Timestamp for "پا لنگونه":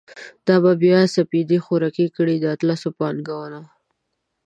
2.97-3.61